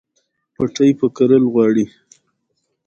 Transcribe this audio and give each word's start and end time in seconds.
پټی 0.55 0.89
به 0.97 1.07
کرل 1.17 1.43
غواړي 1.53 1.85